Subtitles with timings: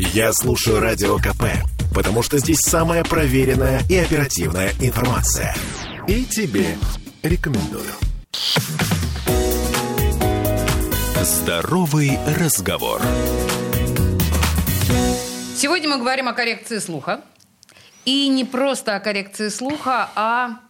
[0.00, 1.42] Я слушаю Радио КП,
[1.92, 5.56] потому что здесь самая проверенная и оперативная информация.
[6.06, 6.76] И тебе
[7.24, 7.90] рекомендую.
[11.20, 13.02] Здоровый разговор.
[15.56, 17.22] Сегодня мы говорим о коррекции слуха.
[18.04, 20.60] И не просто о коррекции слуха, а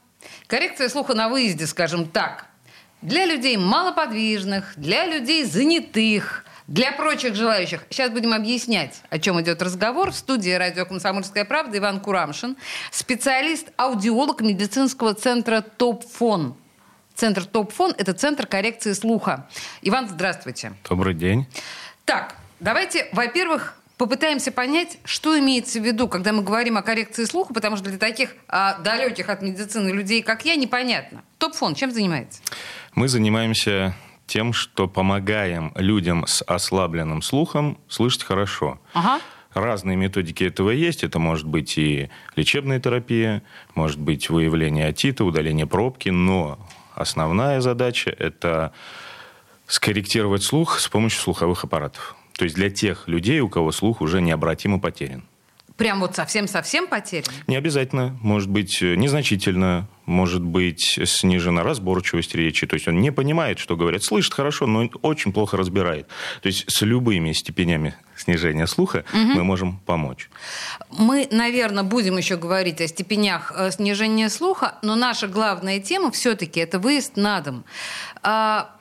[0.47, 2.47] коррекция слуха на выезде, скажем так.
[3.03, 7.85] Для людей малоподвижных, для людей занятых, для прочих желающих.
[7.91, 10.13] Сейчас будем объяснять, о чем идет разговор.
[10.13, 12.57] В студии радио «Комсомольская правда» Иван Курамшин,
[12.93, 16.55] специалист-аудиолог медицинского центра «Топфон».
[17.15, 19.49] Центр «Топфон»– это центр коррекции слуха.
[19.83, 20.75] Иван, здравствуйте.
[20.89, 21.47] Добрый день.
[22.05, 27.55] Так, давайте, во-первых, попытаемся понять, что имеется в виду, когда мы говорим о коррекции слуха,
[27.55, 31.25] потому что для таких а, далеких от медицины людей, как я, непонятно.
[31.39, 32.41] Топфон чем занимается?
[32.95, 33.95] Мы занимаемся
[34.29, 38.79] тем, что помогаем людям с ослабленным слухом слышать хорошо.
[38.93, 39.21] Ага.
[39.55, 41.03] Разные методики этого есть.
[41.03, 43.43] Это может быть и лечебная терапия,
[43.75, 46.59] может быть выявление отита, удаление пробки, но
[46.95, 48.73] основная задача– это
[49.67, 52.15] скорректировать слух с помощью слуховых аппаратов.
[52.37, 55.25] То есть для тех людей, у кого слух уже необратимо потерян.
[55.79, 57.33] Прям вот совсем-совсем потерян?
[57.47, 58.19] Не обязательно.
[58.21, 59.89] Может быть, незначительно.
[60.07, 62.67] Может быть, снижена разборчивость речи.
[62.67, 64.03] То есть он не понимает, что говорят.
[64.03, 66.09] Слышит хорошо, но очень плохо разбирает.
[66.43, 69.21] То есть с любыми степенями снижения слуха угу.
[69.21, 70.31] мы можем помочь.
[70.91, 76.59] Мы, наверное, будем еще говорить о степенях э, снижения слуха, но наша главная тема все-таки
[76.59, 77.65] это выезд на дом.
[78.25, 78.75] А,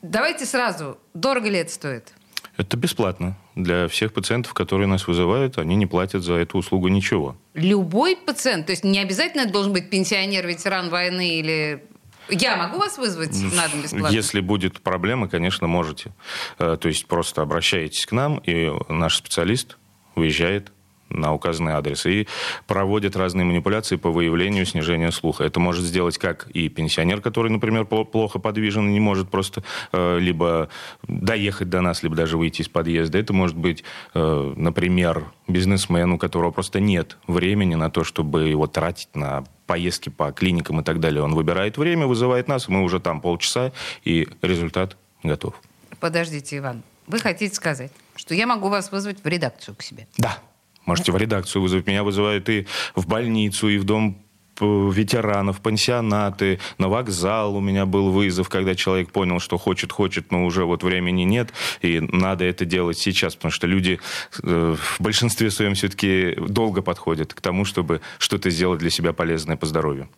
[0.00, 2.12] давайте сразу, дорого ли это стоит?
[2.56, 3.36] Это бесплатно.
[3.56, 7.36] Для всех пациентов, которые нас вызывают, они не платят за эту услугу ничего.
[7.54, 8.66] Любой пациент?
[8.66, 11.82] То есть не обязательно это должен быть пенсионер, ветеран войны или
[12.28, 14.14] я могу вас вызвать на дом бесплатно?
[14.14, 16.12] Если будет проблема, конечно, можете.
[16.58, 19.78] Э, то есть просто обращаетесь к нам, и наш специалист
[20.14, 20.72] выезжает
[21.08, 22.26] на указанный адрес и
[22.66, 25.44] проводят разные манипуляции по выявлению снижения слуха.
[25.44, 29.62] Это может сделать как и пенсионер, который, например, плохо подвижен и не может просто
[29.92, 30.68] э, либо
[31.06, 33.18] доехать до нас, либо даже выйти из подъезда.
[33.18, 33.84] Это может быть,
[34.14, 40.08] э, например, бизнесмен, у которого просто нет времени на то, чтобы его тратить на поездки
[40.08, 41.22] по клиникам и так далее.
[41.22, 43.72] Он выбирает время, вызывает нас, мы уже там полчаса,
[44.04, 45.54] и результат готов.
[46.00, 50.06] Подождите, Иван, вы хотите сказать, что я могу вас вызвать в редакцию к себе?
[50.18, 50.38] Да.
[50.86, 51.86] Можете в редакцию вызвать.
[51.86, 54.22] Меня вызывают и в больницу, и в дом
[54.60, 60.44] ветеранов, пансионаты, на вокзал у меня был вызов, когда человек понял, что хочет, хочет, но
[60.44, 61.52] уже вот времени нет,
[61.82, 64.00] и надо это делать сейчас, потому что люди
[64.42, 69.56] э, в большинстве своем все-таки долго подходят к тому, чтобы что-то сделать для себя полезное
[69.56, 70.08] по здоровью.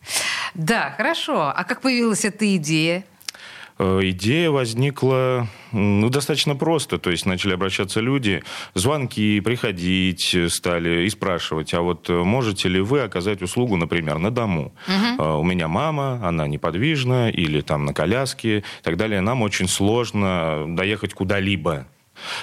[0.55, 1.53] Да, хорошо.
[1.55, 3.05] А как появилась эта идея?
[3.79, 6.99] Э, идея возникла ну, достаточно просто.
[6.99, 8.43] То есть начали обращаться люди,
[8.75, 14.73] звонки, приходить стали и спрашивать, а вот можете ли вы оказать услугу, например, на дому?
[14.87, 15.41] Угу.
[15.41, 19.21] У меня мама, она неподвижна, или там на коляске и так далее.
[19.21, 21.87] Нам очень сложно доехать куда-либо.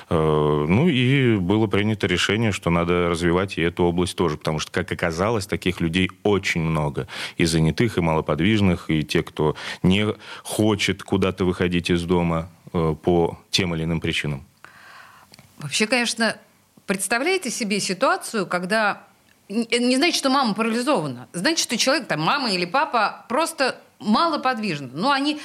[0.10, 4.72] Э, ну и было принято решение, что надо развивать и эту область тоже, потому что,
[4.72, 7.08] как оказалось, таких людей очень много.
[7.38, 10.08] И занятых, и малоподвижных, и те, кто не
[10.44, 14.46] хочет куда-то выходить из дома э, по тем или иным причинам.
[15.58, 16.38] Вообще, конечно,
[16.86, 19.04] представляете себе ситуацию, когда
[19.48, 21.28] не значит, что мама парализована.
[21.34, 24.90] Значит, что человек, там, мама или папа просто малоподвижны.
[24.94, 25.40] Но они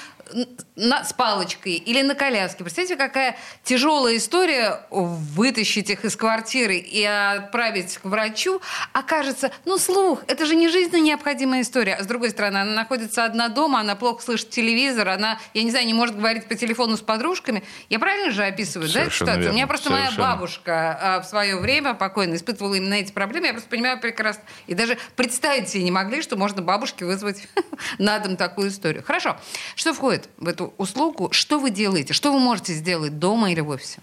[0.76, 2.64] на, с палочкой или на коляске.
[2.64, 8.60] Представьте, какая тяжелая история вытащить их из квартиры и отправить к врачу.
[8.92, 11.94] Окажется, ну, слух, это же не жизненно необходимая история.
[11.94, 15.70] А с другой стороны, она находится одна дома, она плохо слышит телевизор, она, я не
[15.70, 17.62] знаю, не может говорить по телефону с подружками.
[17.88, 19.50] Я правильно же описываю, Совершенно да, ситуацию?
[19.50, 20.18] У меня просто Совершенно.
[20.18, 23.46] моя бабушка а, в свое время покойно испытывала именно эти проблемы.
[23.46, 24.42] Я просто понимаю прекрасно.
[24.66, 27.48] И даже представить себе не могли, что можно бабушке вызвать
[27.98, 29.02] на дом такую историю.
[29.02, 29.36] Хорошо.
[29.74, 32.12] Что входит входит в эту услугу, что вы делаете?
[32.12, 33.98] Что вы можете сделать дома или в офисе?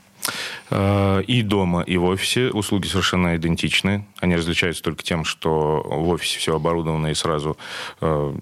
[0.69, 4.05] Э, и дома, и в офисе услуги совершенно идентичны.
[4.19, 7.57] Они различаются только тем, что в офисе все оборудовано и сразу
[8.01, 8.33] э,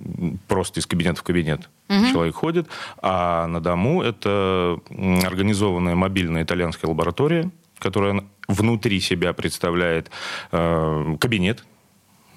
[0.47, 2.07] просто из кабинета в кабинет угу.
[2.11, 2.67] человек ходит.
[3.01, 4.79] А на дому это
[5.23, 10.09] организованная мобильная итальянская лаборатория, которая внутри себя представляет
[10.51, 11.63] э, кабинет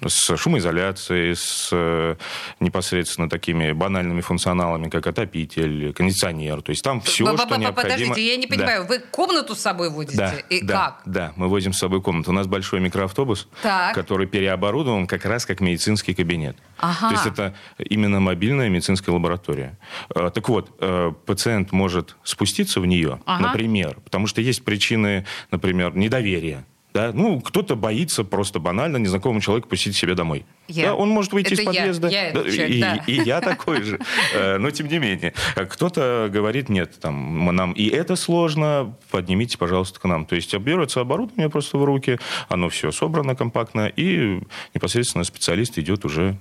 [0.05, 2.15] с шумоизоляцией, с э,
[2.59, 6.61] непосредственно такими банальными функционалами, как отопитель, кондиционер.
[6.61, 7.73] То есть там все, что необходимо.
[7.73, 8.87] Подождите, я не понимаю, да.
[8.87, 10.17] вы комнату с собой водите?
[10.17, 11.01] Да, И да, как?
[11.05, 12.31] Да, мы возим с собой комнату.
[12.31, 13.93] У нас большой микроавтобус, так.
[13.93, 16.57] который переоборудован как раз как медицинский кабинет.
[16.77, 17.09] Ага.
[17.09, 19.77] То есть это именно мобильная медицинская лаборатория.
[20.15, 23.47] Э, так вот, э, пациент может спуститься в нее, ага.
[23.47, 27.11] например, потому что есть причины, например, недоверия Да?
[27.13, 30.45] Ну, кто-то боится просто банально незнакомому человеку пустить себя домой.
[30.67, 30.87] Я.
[30.87, 31.65] Да, он может выйти Это из я.
[31.65, 32.07] подъезда.
[32.07, 32.95] Я Да, этот человек, и, да.
[33.05, 33.99] и я такой же.
[34.33, 35.33] Э, Но тем не менее.
[35.55, 40.25] Кто-то говорит, нет, там, нам и это сложно, поднимите, пожалуйста, к нам.
[40.25, 44.41] То есть берется оборудование просто в руки, оно все собрано компактно, и
[44.73, 46.37] непосредственно специалист идет уже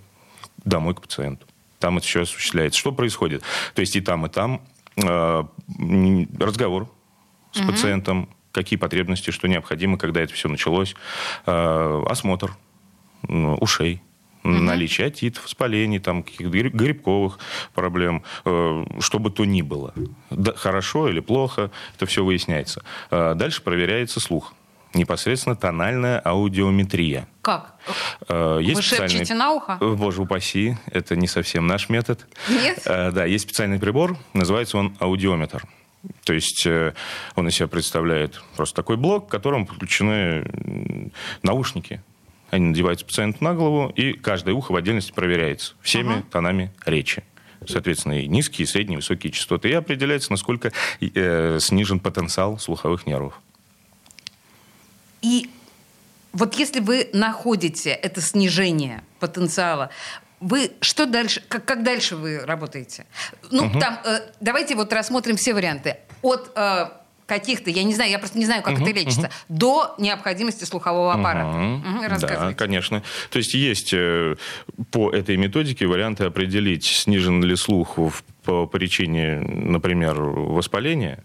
[0.65, 1.47] домой к пациенту.
[1.79, 2.81] Там это все осуществляется.
[2.81, 3.43] Что происходит?
[3.75, 4.63] То есть и там, и там
[4.97, 5.45] э,
[6.41, 6.91] разговор
[7.53, 10.95] с пациентом, какие потребности, что необходимо, когда это все началось,
[11.47, 12.57] э, осмотр
[13.23, 14.03] ушей,
[14.45, 17.39] наличие отитов, воспалений, там, каких-то гри- грибковых
[17.75, 19.93] проблем, э, что бы то ни было.
[20.31, 22.83] Да, хорошо или плохо, это все выясняется.
[23.11, 24.55] Э, дальше проверяется слух.
[24.95, 27.29] Непосредственно тональная аудиометрия.
[27.43, 27.75] Как?
[28.29, 29.77] Э, Вы шепчете на ухо?
[29.81, 32.27] Э, Боже упаси, это не совсем наш метод.
[32.49, 32.81] Нет?
[32.87, 35.65] Э, Да, есть специальный прибор, называется он аудиометр.
[36.25, 36.95] То есть э,
[37.35, 41.11] он из себя представляет просто такой блок, к которому подключены
[41.43, 42.03] наушники.
[42.51, 46.25] Они надеваются пациенту на голову, и каждое ухо в отдельности проверяется всеми Ага.
[46.31, 47.25] тонами речи.
[47.67, 49.69] Соответственно, и низкие, и средние, и высокие частоты.
[49.69, 53.41] И определяется, насколько э, снижен потенциал слуховых нервов.
[55.21, 55.51] И
[56.33, 59.91] вот если вы находите это снижение потенциала,
[60.41, 63.07] вы что дальше, как, как дальше вы работаете?
[63.51, 65.97] Ну, там, э, давайте вот рассмотрим все варианты.
[66.23, 66.87] От э,
[67.27, 71.51] каких-то, я не знаю, я просто не знаю, как это лечится, до необходимости слухового аппарата.
[71.59, 71.75] Мгм.
[72.07, 73.03] Мгм, Да, конечно.
[73.31, 74.37] То есть есть э,
[74.91, 81.23] по этой методике варианты определить, снижен ли слух в- по причине, например, воспаления,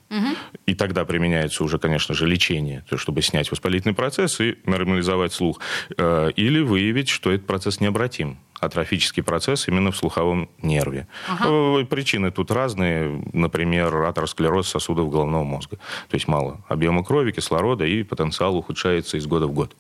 [0.66, 5.60] и тогда применяется уже, конечно же, лечение, то, чтобы снять воспалительный процесс и нормализовать слух,
[5.98, 11.08] Э, или выявить, что этот процесс необратим атрофический процесс именно в слуховом нерве.
[11.44, 13.22] Э, Причины тут разные.
[13.34, 15.78] Например, атеросклероз сосудов головного мозга.
[16.10, 19.76] То есть мало объема крови, кислорода, и потенциал ухудшается из года в год.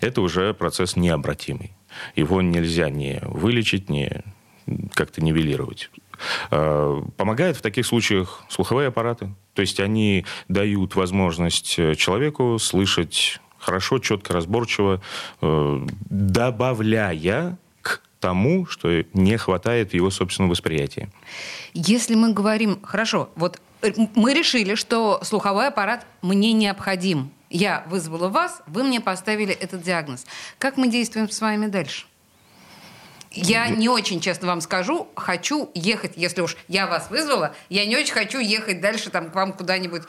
[0.00, 1.72] Это уже процесс необратимый.
[2.16, 4.22] Его нельзя не вылечить, не
[4.94, 5.90] как-то нивелировать.
[6.50, 9.34] Э, Помогают в таких случаях слуховые аппараты.
[9.52, 15.00] То есть они дают возможность э, человеку слышать хорошо, четко, разборчиво,
[16.10, 17.56] добавляя
[18.24, 21.10] тому, что не хватает в его собственном восприятии.
[21.74, 27.30] Если мы говорим, хорошо, вот э, мы решили, что слуховой аппарат мне необходим.
[27.50, 30.24] Я вызвала вас, вы мне поставили этот диагноз.
[30.58, 32.06] Как мы действуем с вами дальше?
[33.30, 37.94] Я не очень честно вам скажу, хочу ехать, если уж я вас вызвала, я не
[37.94, 40.02] очень хочу ехать дальше там к вам куда-нибудь.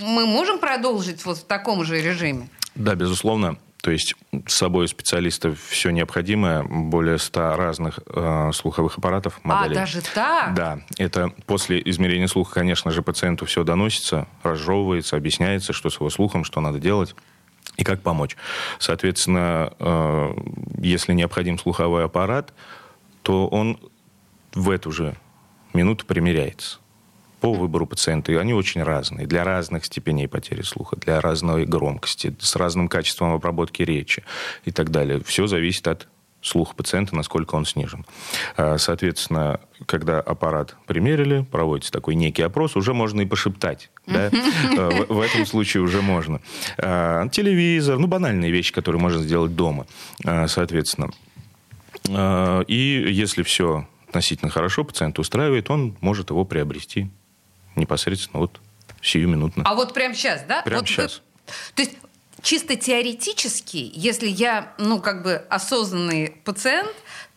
[0.00, 2.48] Мы можем продолжить вот в таком же режиме?
[2.76, 3.58] Да, безусловно.
[3.86, 4.16] То есть
[4.48, 9.76] с собой специалистов все необходимое, более 100 разных э, слуховых аппаратов, моделей.
[9.76, 10.54] А, даже так?
[10.54, 16.10] Да, это после измерения слуха, конечно же, пациенту все доносится, разжевывается, объясняется, что с его
[16.10, 17.14] слухом, что надо делать
[17.76, 18.36] и как помочь.
[18.80, 20.34] Соответственно, э,
[20.78, 22.54] если необходим слуховой аппарат,
[23.22, 23.78] то он
[24.52, 25.14] в эту же
[25.74, 26.80] минуту примеряется
[27.40, 28.32] по выбору пациента.
[28.32, 29.26] И они очень разные.
[29.26, 34.24] Для разных степеней потери слуха, для разной громкости, с разным качеством обработки речи
[34.64, 35.22] и так далее.
[35.24, 36.08] Все зависит от
[36.42, 38.06] слуха пациента, насколько он снижен.
[38.56, 43.90] А, Соответственно, когда аппарат примерили, проводится такой некий опрос, уже можно и пошептать.
[44.06, 44.30] да?
[44.78, 46.40] А, В в этом случае уже можно.
[46.78, 49.86] А, Телевизор, ну, банальные вещи, которые можно сделать дома.
[50.46, 51.10] Соответственно,
[52.68, 57.10] И если все относительно хорошо пациента устраивает, он может его приобрести
[57.76, 58.60] непосредственно вот
[59.02, 59.62] сиюминутно.
[59.66, 60.62] А вот прямо сейчас, да?
[60.62, 61.22] Прямо Вот вы- щас.
[61.74, 61.92] То есть
[62.42, 66.90] чисто теоретически, если я, ну, как бы осознанный пациент,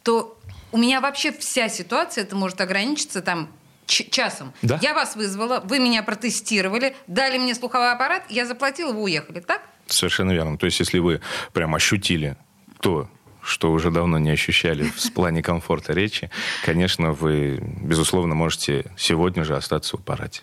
[0.03, 0.39] то
[0.72, 3.50] у меня вообще вся ситуация, это может ограничиться там
[3.86, 4.53] часом.
[4.62, 4.79] Да.
[4.81, 9.62] Я вас вызвала, вы меня протестировали, дали мне слуховой аппарат, я заплатила, вы уехали, так?
[9.88, 10.58] Совершенно верно.
[10.60, 11.22] То есть, если вы
[11.53, 12.38] прям ощутили
[12.81, 13.10] то,
[13.41, 16.29] что уже давно не ощущали в плане комфорта речи,
[16.65, 20.41] конечно, вы, безусловно, можете сегодня же остаться в аппарате.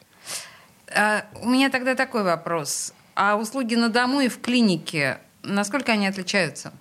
[0.94, 2.92] А, у меня тогда такой вопрос.
[3.14, 6.72] А услуги на дому и в клинике, насколько они отличаются?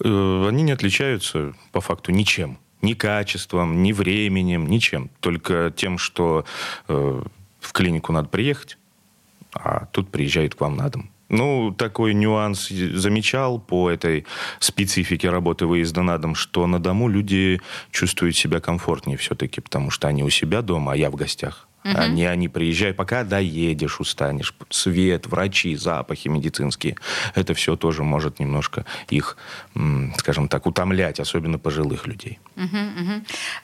[0.00, 2.58] Э, Они не отличаются по факту ничем.
[2.82, 5.10] Ни качеством, ни временем, ничем.
[5.20, 6.44] Только тем, что
[6.88, 7.22] э,
[7.60, 8.76] в клинику надо приехать,
[9.52, 11.10] а тут приезжают к вам на дом.
[11.28, 14.26] Ну, такой нюанс замечал по этой
[14.58, 20.08] специфике работы выезда на дом, что на дому люди чувствуют себя комфортнее все-таки, потому что
[20.08, 21.68] они у себя дома, а я в гостях.
[21.82, 24.54] Они, они приезжают, пока доедешь, устанешь.
[24.70, 26.96] Свет, врачи, запахи медицинские.
[27.34, 29.36] Это все тоже может немножко их,
[30.16, 32.38] скажем так, утомлять, особенно пожилых людей.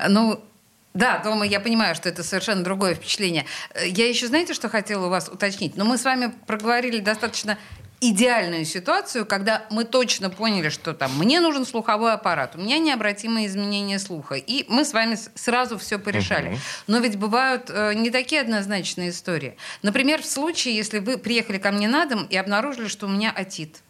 [0.07, 0.45] Ну,
[0.93, 3.47] да, дома я понимаю, что это совершенно другое впечатление.
[3.75, 5.77] Э, Я еще, знаете, что хотела у вас уточнить?
[5.77, 7.59] Но мы с вами проговорили достаточно
[8.01, 13.47] идеальную ситуацию, когда мы точно поняли, что там мне нужен слуховой аппарат, у меня необратимые
[13.47, 16.49] изменения слуха, и мы с вами сразу все порешали.
[16.49, 16.59] Угу.
[16.87, 19.57] Но ведь бывают э, не такие однозначные истории.
[19.83, 23.31] Например, в случае, если вы приехали ко мне на дом и обнаружили, что у меня
[23.31, 23.81] отит.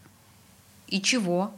[0.89, 1.55] И чего?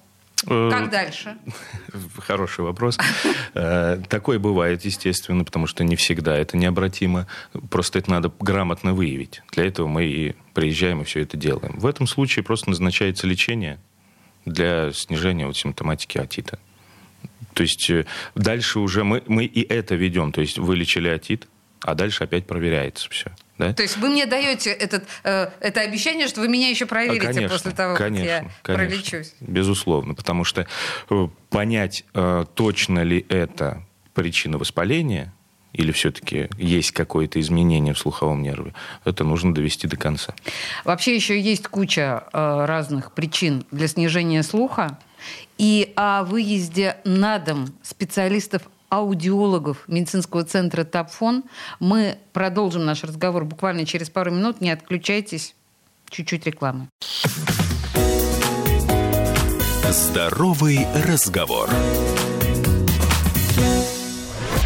[0.46, 1.37] Э, как дальше?
[2.18, 2.99] Хороший вопрос.
[3.54, 7.26] Э, такое бывает, естественно, потому что не всегда это необратимо.
[7.70, 9.42] Просто это надо грамотно выявить.
[9.52, 11.78] Для этого мы и приезжаем и все это делаем.
[11.78, 13.78] В этом случае просто назначается лечение
[14.46, 16.58] для снижения вот симптоматики отита.
[17.54, 20.32] То есть э, дальше уже мы, мы и это ведем.
[20.32, 21.49] То есть вылечили отит,
[21.80, 23.32] а дальше опять проверяется все.
[23.62, 23.75] Да?
[23.75, 27.49] То есть вы мне даете этот, э, это обещание, что вы меня еще проверите конечно,
[27.49, 29.35] после того, конечно, как я конечно, пролечусь?
[29.40, 30.66] Безусловно, потому что
[31.11, 35.33] э, понять, э, точно ли это причина воспаления,
[35.73, 40.35] или все-таки есть какое-то изменение в слуховом нерве, это нужно довести до конца.
[40.85, 44.99] Вообще еще есть куча э, разных причин для снижения слуха.
[45.57, 51.44] И о выезде на дом специалистов аудиологов медицинского центра ТАПФОН.
[51.80, 54.61] Мы продолжим наш разговор буквально через пару минут.
[54.61, 55.54] Не отключайтесь.
[56.11, 56.88] Чуть-чуть рекламы.
[59.90, 61.70] Здоровый разговор.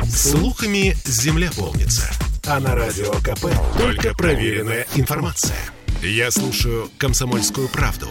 [0.09, 2.11] Слухами земля полнится.
[2.49, 3.47] А на радио КП
[3.79, 5.57] только проверенная информация.
[6.03, 8.09] Я слушаю «Комсомольскую правду»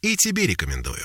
[0.00, 1.04] и тебе рекомендую.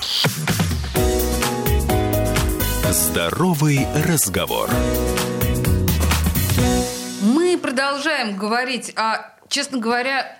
[2.91, 4.69] Здоровый разговор.
[7.21, 10.37] Мы продолжаем говорить о, честно говоря,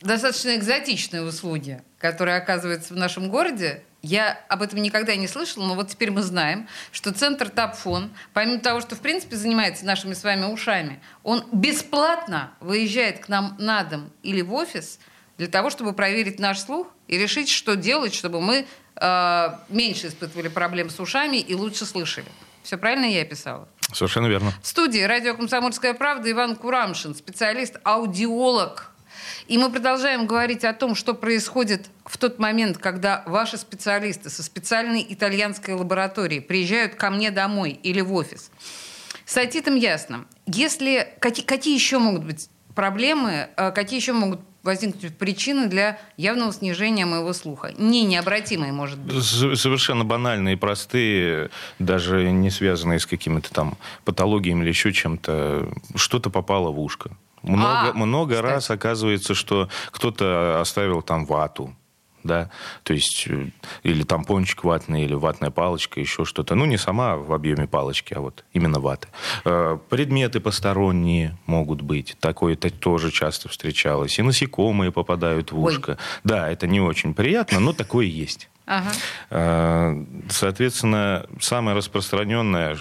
[0.00, 3.82] достаточно экзотичной услуге, которая оказывается в нашем городе.
[4.00, 8.60] Я об этом никогда не слышала, но вот теперь мы знаем, что центр Тапфон, помимо
[8.60, 13.82] того, что в принципе занимается нашими с вами ушами, он бесплатно выезжает к нам на
[13.82, 15.00] дом или в офис
[15.36, 18.68] для того, чтобы проверить наш слух и решить, что делать, чтобы мы
[19.68, 22.26] меньше испытывали проблем с ушами и лучше слышали.
[22.62, 23.68] Все правильно я описала?
[23.92, 24.52] Совершенно верно.
[24.62, 28.92] В студии радио «Комсомольская правда» Иван Курамшин, специалист-аудиолог.
[29.48, 34.42] И мы продолжаем говорить о том, что происходит в тот момент, когда ваши специалисты со
[34.42, 38.50] специальной итальянской лаборатории приезжают ко мне домой или в офис.
[39.26, 40.26] С отитом ясно.
[40.46, 46.52] Если, какие, какие еще могут быть проблемы, э, какие еще могут возникнуть причины для явного
[46.52, 47.72] снижения моего слуха.
[47.78, 49.24] Не необратимые, может быть.
[49.24, 55.68] Совершенно банальные, простые, даже не связанные с какими-то там патологиями или еще чем-то.
[55.94, 57.10] Что-то попало в ушко.
[57.42, 61.74] Много, а, много раз оказывается, что кто-то оставил там вату
[62.24, 62.50] да,
[62.82, 63.50] то есть э,
[63.82, 66.54] или тампончик ватный, или ватная палочка, еще что-то.
[66.54, 69.08] Ну, не сама в объеме палочки, а вот именно ваты.
[69.44, 72.16] Э, предметы посторонние могут быть.
[72.20, 74.18] Такое-то тоже часто встречалось.
[74.18, 75.92] И насекомые попадают в ушко.
[75.92, 75.96] Ой.
[76.24, 78.48] Да, это не очень приятно, но такое есть.
[78.66, 78.90] Ага.
[79.30, 82.76] Э, соответственно, самое распространенное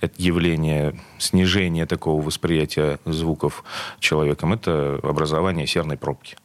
[0.00, 3.64] это явление снижения такого восприятия звуков
[3.98, 6.36] человеком, это образование серной пробки.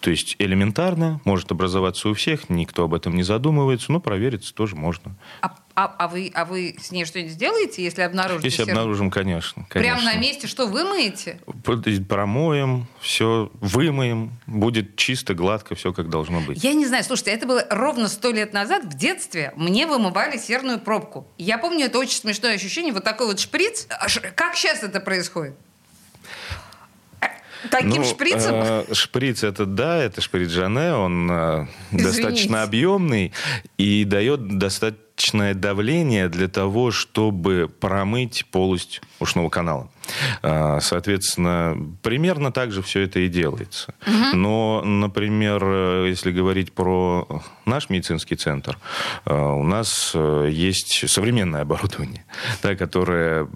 [0.00, 4.76] То есть элементарно, может образоваться у всех, никто об этом не задумывается, но провериться тоже
[4.76, 5.16] можно.
[5.42, 8.46] А, а, а, вы, а вы с ней что-нибудь сделаете, если обнаружите?
[8.46, 8.72] Если сердце?
[8.72, 9.96] обнаружим, конечно, конечно.
[9.96, 11.40] Прямо на месте что, вымоете?
[12.08, 16.62] Промоем, все вымоем, будет чисто, гладко, все как должно быть.
[16.62, 20.78] Я не знаю, слушайте, это было ровно сто лет назад, в детстве, мне вымывали серную
[20.78, 21.26] пробку.
[21.38, 23.88] Я помню, это очень смешное ощущение, вот такой вот шприц.
[24.34, 25.56] Как сейчас это происходит?
[27.70, 28.54] Таким ну, шприцем?
[28.54, 33.32] Э, шприц это да, это шприц Жане, он э, достаточно объемный
[33.76, 39.90] и дает достаточное давление для того, чтобы промыть полость ушного канала.
[40.42, 43.94] Э, соответственно, примерно так же все это и делается.
[44.06, 44.36] Угу.
[44.36, 48.78] Но, например, э, если говорить про наш медицинский центр,
[49.24, 52.24] э, у нас есть современное оборудование,
[52.62, 53.48] да, которое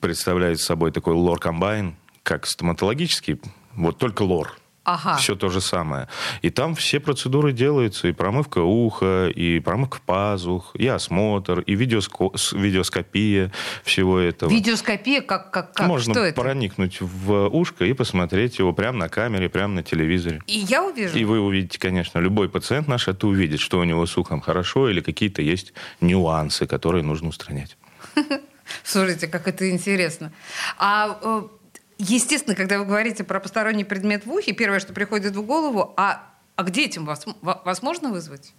[0.00, 1.96] представляет собой такой лор-комбайн,
[2.28, 3.40] как стоматологический,
[3.74, 4.54] вот только лор.
[4.84, 5.16] Ага.
[5.16, 6.08] Все то же самое.
[6.42, 8.08] И там все процедуры делаются.
[8.08, 12.30] И промывка уха, и промывка пазух, и осмотр, и видеоско...
[12.52, 13.50] видеоскопия
[13.82, 14.50] всего этого.
[14.50, 15.22] Видеоскопия?
[15.22, 15.86] Как, как, как?
[15.86, 16.40] Можно Что это?
[16.40, 20.42] проникнуть в ушко и посмотреть его прямо на камере, прямо на телевизоре.
[20.46, 21.16] И я увижу?
[21.18, 22.18] И вы увидите, конечно.
[22.18, 26.66] Любой пациент наш это увидит, что у него с ухом хорошо или какие-то есть нюансы,
[26.66, 27.76] которые нужно устранять.
[28.84, 30.32] Слушайте, как это интересно.
[30.78, 31.42] А э,
[31.98, 36.22] Естественно, когда вы говорите про посторонний предмет в ухе, первое, что приходит в голову, а,
[36.54, 38.54] а к детям вас, вас можно вызвать?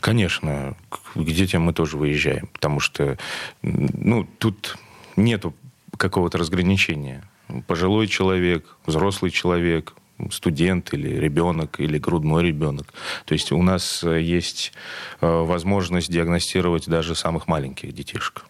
[0.00, 3.16] Конечно, к детям мы тоже выезжаем, потому что
[3.62, 4.76] ну, тут
[5.16, 5.54] нету
[5.96, 7.22] какого-то разграничения.
[7.66, 9.94] Пожилой человек, взрослый человек,
[10.30, 12.92] студент или ребенок, или грудной ребенок.
[13.24, 14.72] То есть у нас э, есть
[15.20, 18.46] э, возможность диагностировать даже самых маленьких детишек.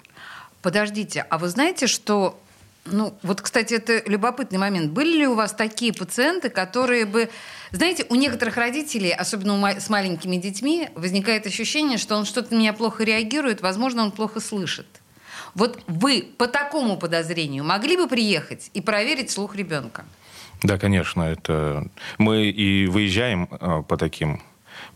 [0.63, 2.39] Подождите, а вы знаете, что
[2.87, 4.93] ну, вот, кстати, это любопытный момент.
[4.93, 7.31] Были ли у вас такие пациенты, которые бы...
[7.71, 12.73] Знаете, у некоторых родителей, особенно с маленькими детьми, возникает ощущение, что он что-то на меня
[12.73, 14.87] плохо реагирует, возможно, он плохо слышит.
[15.55, 20.05] Вот вы по такому подозрению могли бы приехать и проверить слух ребенка?
[20.63, 21.23] Да, конечно.
[21.23, 21.89] Это...
[22.19, 24.43] Мы и выезжаем а, по таким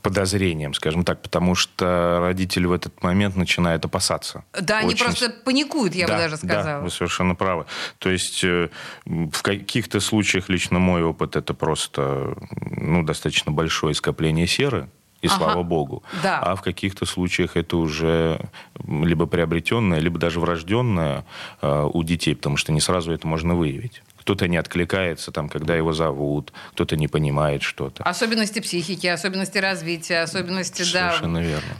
[0.03, 4.45] подозрением, скажем так, потому что родители в этот момент начинают опасаться.
[4.53, 4.87] Да, Очень...
[4.87, 6.65] они просто паникуют, я да, бы даже сказала.
[6.65, 7.67] Да, вы совершенно правы.
[7.99, 8.69] То есть э,
[9.05, 14.89] в каких-то случаях лично мой опыт это просто ну, достаточно большое скопление серы,
[15.21, 15.37] и ага.
[15.37, 16.03] слава богу.
[16.23, 16.39] Да.
[16.39, 18.41] А в каких-то случаях это уже
[18.87, 21.25] либо приобретенное, либо даже врожденное
[21.61, 25.75] э, у детей, потому что не сразу это можно выявить кто-то не откликается, там, когда
[25.75, 28.03] его зовут, кто-то не понимает что-то.
[28.03, 30.83] Особенности психики, особенности развития, особенности...
[30.83, 31.47] Совершенно да.
[31.47, 31.75] верно.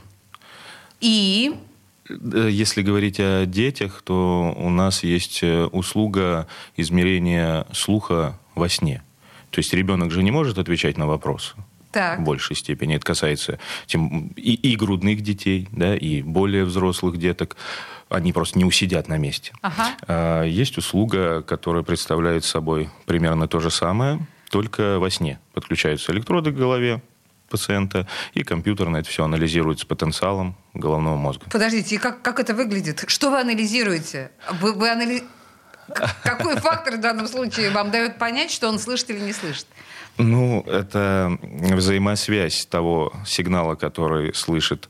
[0.99, 1.55] И
[2.09, 9.03] если говорить о детях, то у нас есть э, услуга измерения слуха во сне.
[9.51, 11.53] То есть ребенок же не может отвечать на вопросы.
[11.91, 12.19] Так.
[12.19, 12.95] В большей степени.
[12.95, 17.57] Это касается тем, и, и грудных детей, да, и более взрослых деток
[18.09, 19.53] они просто не усидят на месте.
[19.61, 19.95] Ага.
[20.07, 25.39] А, есть услуга, которая представляет собой примерно то же самое, только во сне.
[25.53, 27.01] Подключаются электроды к голове
[27.49, 31.45] пациента, и компьютерно это все анализируется потенциалом головного мозга.
[31.49, 33.03] Подождите, и как, как это выглядит?
[33.07, 34.31] Что вы анализируете?
[34.59, 35.23] Вы, вы анали...
[36.23, 39.65] Какой фактор в данном случае вам дает понять, что он слышит или не слышит?
[40.19, 44.89] Ну, это взаимосвязь того сигнала, который слышит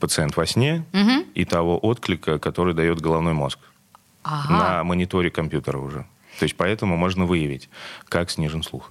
[0.00, 1.24] пациент во сне угу.
[1.34, 3.58] и того отклика, который дает головной мозг
[4.24, 4.52] ага.
[4.52, 6.06] на мониторе компьютера уже.
[6.38, 7.68] То есть поэтому можно выявить,
[8.08, 8.90] как снижен слух.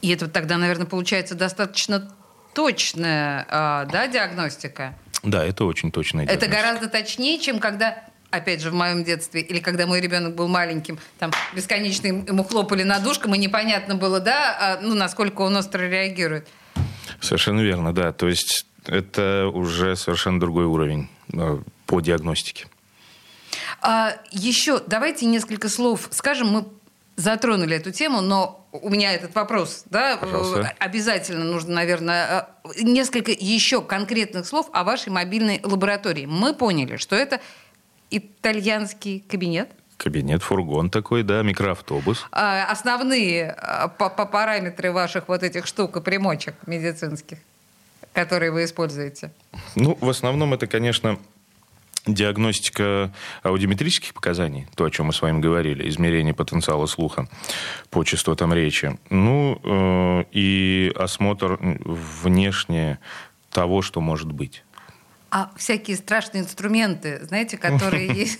[0.00, 2.10] И это тогда, наверное, получается достаточно
[2.54, 4.94] точная а, да, диагностика.
[5.22, 6.46] Да, это очень точная диагностика.
[6.46, 10.48] Это гораздо точнее, чем когда опять же, в моем детстве, или когда мой ребенок был
[10.48, 15.56] маленьким, там бесконечно ему хлопали над ушком, и непонятно было, да, а, ну, насколько он
[15.56, 16.46] остро реагирует.
[17.20, 18.12] Совершенно верно, да.
[18.12, 22.66] То есть это уже совершенно другой уровень э, по диагностике.
[23.82, 26.48] А, еще давайте несколько слов скажем.
[26.48, 26.64] Мы
[27.16, 30.74] затронули эту тему, но у меня этот вопрос, да, Пожалуйста.
[30.78, 36.26] обязательно нужно, наверное, э, несколько еще конкретных слов о вашей мобильной лаборатории.
[36.26, 37.40] Мы поняли, что это
[38.10, 39.70] итальянский кабинет.
[39.96, 42.26] Кабинет, фургон такой, да, микроавтобус.
[42.32, 47.38] А, основные а, по, по параметры ваших вот этих штук и примочек медицинских
[48.16, 49.30] которые вы используете?
[49.74, 51.18] Ну, в основном это, конечно,
[52.06, 53.12] диагностика
[53.44, 57.28] аудиометрических показаний, то, о чем мы с вами говорили, измерение потенциала слуха
[57.90, 58.98] по частотам речи.
[59.10, 62.98] Ну, э, и осмотр внешне
[63.50, 64.64] того, что может быть
[65.36, 68.38] а всякие страшные инструменты, знаете, которые есть,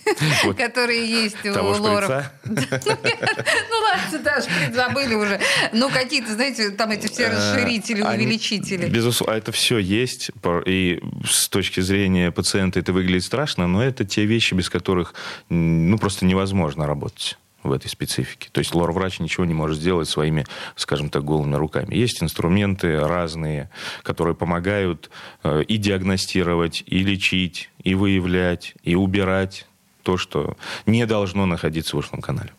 [0.57, 2.25] которые есть у лоров.
[2.47, 5.39] Ну ладно, да, шприц забыли уже.
[5.73, 8.89] Ну какие-то, знаете, там эти все э, расширители, увеличители.
[8.89, 10.31] Безусловно, это все есть.
[10.65, 15.13] И с точки зрения пациента это выглядит страшно, но это те вещи, без которых
[15.51, 18.48] ну, просто невозможно работать в этой специфике.
[18.52, 21.94] То есть лор-врач ничего не может сделать своими, скажем так, голыми руками.
[21.94, 23.70] Есть инструменты разные,
[24.02, 25.11] которые помогают
[25.42, 29.66] э, и диагностировать, и лечить, и выявлять, и убирать
[30.02, 32.52] то, что не должно находиться в ушном канале.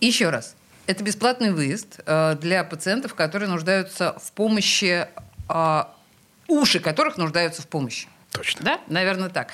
[0.00, 0.56] Еще раз.
[0.86, 5.06] Это бесплатный выезд э, для пациентов, которые нуждаются в помощи,
[5.48, 5.84] э,
[6.48, 8.08] уши которых нуждаются в помощи.
[8.30, 8.64] Точно.
[8.64, 9.50] Да, наверное, так.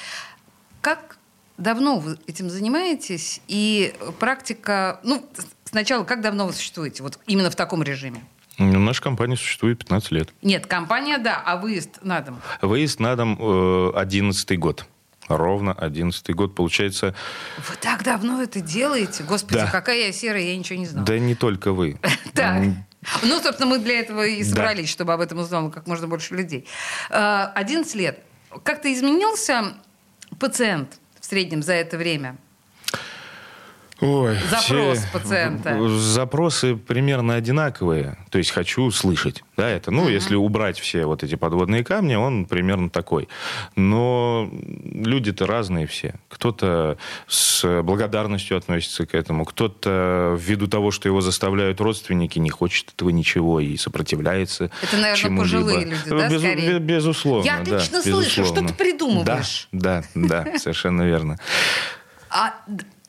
[0.81, 1.19] Как
[1.59, 3.41] давно вы этим занимаетесь?
[3.49, 5.01] И практика...
[5.03, 5.25] Ну,
[5.65, 7.03] сначала, как давно вы существуете?
[7.03, 8.23] Вот именно в таком режиме?
[8.59, 10.29] Ну, наша компания существует 15 лет.
[10.43, 12.41] Нет, компания, да, а выезд на дом?
[12.61, 14.87] Выезд на дом э, 11 год.
[15.29, 17.15] Ровно 11 год, получается...
[17.57, 19.23] Вы так давно это делаете?
[19.23, 19.71] Господи, да.
[19.71, 21.07] какая я серая, я ничего не знала.
[21.07, 21.99] Да не только вы.
[22.35, 22.63] Так.
[23.23, 26.67] Ну, собственно, мы для этого и собрались, чтобы об этом узнало как можно больше людей.
[27.11, 28.21] 11 э, лет.
[28.63, 29.75] Как-то изменился
[30.39, 31.01] пациент?
[31.33, 32.37] Среднем за это время?
[34.03, 35.89] Ой, Запрос все пациента.
[35.89, 38.19] Запросы примерно одинаковые.
[38.31, 39.45] То есть хочу слышать.
[39.57, 40.13] Да, это, ну, uh-huh.
[40.13, 43.29] если убрать все вот эти подводные камни, он примерно такой.
[43.77, 44.51] Но
[44.85, 46.17] люди-то разные все.
[46.29, 52.93] Кто-то с благодарностью относится к этому, кто-то ввиду того, что его заставляют родственники, не хочет
[52.93, 55.43] этого ничего и сопротивляется Это, наверное, чему-либо.
[55.43, 56.79] пожилые люди, да, Без, скорее?
[56.81, 58.69] Безусловно, Я отлично да, слышу, безусловно.
[58.69, 59.69] что ты придумываешь.
[59.71, 61.39] Да, да, да, совершенно верно.
[62.31, 62.55] А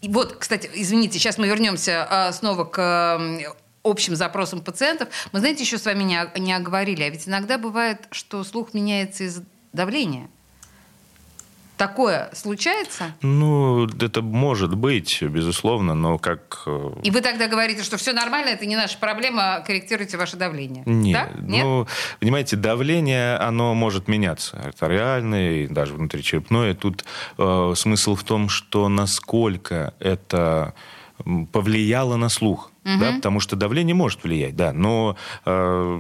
[0.09, 3.19] вот, кстати, извините, сейчас мы вернемся а, снова к
[3.83, 5.09] общим запросам пациентов.
[5.31, 9.25] Мы, знаете, еще с вами не, не оговорили, а ведь иногда бывает, что слух меняется
[9.25, 9.41] из
[9.73, 10.29] давления.
[11.87, 13.13] Такое случается?
[13.21, 16.63] Ну, это может быть, безусловно, но как...
[16.65, 20.83] Э, И вы тогда говорите, что все нормально, это не наша проблема, корректируйте ваше давление.
[20.85, 21.41] Нет, да?
[21.41, 21.63] Нет?
[21.65, 21.87] ну,
[22.21, 24.61] понимаете, давление, оно может меняться.
[24.65, 26.73] Артериальное, даже внутричерепное.
[26.73, 27.03] Тут
[27.37, 30.73] э, смысл в том, что насколько это
[31.51, 32.71] повлияло на слух.
[32.85, 32.99] Угу.
[32.99, 35.15] Да, потому что давление может влиять, да, но
[35.45, 35.99] э,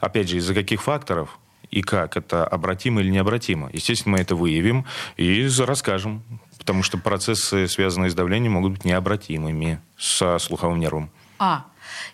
[0.00, 1.38] опять же из-за каких факторов
[1.74, 3.68] и как это обратимо или необратимо.
[3.72, 6.22] Естественно, мы это выявим и расскажем,
[6.58, 11.10] потому что процессы, связанные с давлением, могут быть необратимыми со слуховым нервом.
[11.40, 11.66] А,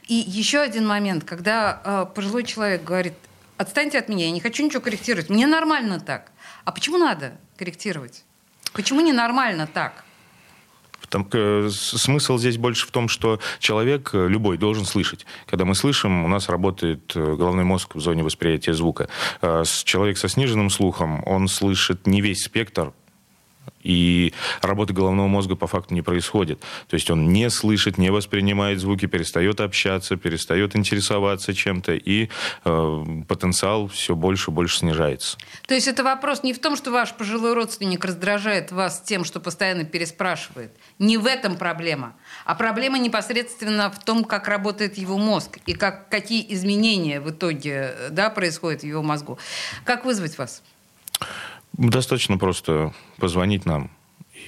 [0.08, 3.12] и еще один момент, когда э, пожилой человек говорит,
[3.58, 6.32] отстаньте от меня, я не хочу ничего корректировать, мне нормально так.
[6.64, 8.24] А почему надо корректировать?
[8.72, 10.04] Почему ненормально так?
[11.10, 11.28] Там,
[11.70, 15.26] смысл здесь больше в том, что человек э, любой должен слышать.
[15.46, 19.08] Когда мы слышим, у нас работает э, головной мозг в зоне восприятия звука.
[19.42, 22.92] Э, человек со сниженным слухом, он слышит не весь спектр
[23.82, 26.60] и работы головного мозга по факту не происходит.
[26.88, 32.28] То есть он не слышит, не воспринимает звуки, перестает общаться, перестает интересоваться чем-то, и
[32.64, 35.38] э, потенциал все больше и больше снижается.
[35.66, 39.40] То есть это вопрос не в том, что ваш пожилой родственник раздражает вас тем, что
[39.40, 40.72] постоянно переспрашивает.
[40.98, 42.14] Не в этом проблема.
[42.44, 47.94] А проблема непосредственно в том, как работает его мозг и как, какие изменения в итоге
[48.10, 49.38] да, происходят в его мозгу.
[49.84, 50.62] Как вызвать вас?
[51.80, 53.90] Достаточно просто позвонить нам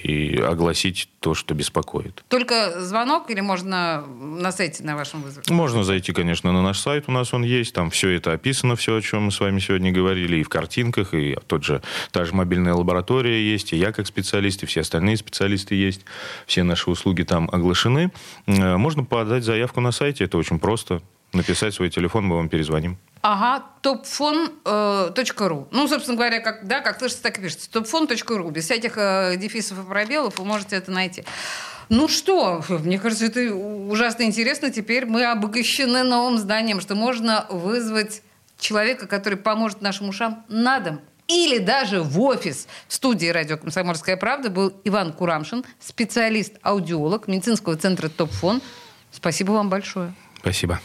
[0.03, 2.23] и огласить то, что беспокоит.
[2.27, 5.43] Только звонок или можно на сайте на вашем вызове?
[5.49, 8.97] Можно зайти, конечно, на наш сайт, у нас он есть, там все это описано, все,
[8.97, 12.35] о чем мы с вами сегодня говорили, и в картинках, и тот же, та же
[12.35, 16.01] мобильная лаборатория есть, и я как специалист, и все остальные специалисты есть,
[16.45, 18.11] все наши услуги там оглашены.
[18.45, 21.01] Э, можно подать заявку на сайте, это очень просто,
[21.33, 22.99] написать свой телефон, мы вам перезвоним.
[23.23, 25.67] Ага, topfon.ru.
[25.71, 27.69] Ну, собственно говоря, как, да, как слышится, так и пишется.
[27.71, 28.51] topfon.ru.
[28.51, 31.23] Без всяких э, дефисов и пробелов вы можете это найти.
[31.87, 34.71] Ну что, мне кажется, это ужасно интересно.
[34.71, 38.23] Теперь мы обогащены новым зданием, что можно вызвать
[38.59, 42.67] человека, который поможет нашим ушам на дом или даже в офис.
[42.89, 48.61] В студии радио «Комсомольская правда» был Иван Курамшин, специалист-аудиолог медицинского центра «Топфон».
[49.13, 50.13] Спасибо вам большое.
[50.41, 50.81] Спасибо.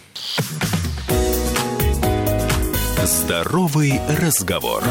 [3.05, 4.83] Здоровый разговор.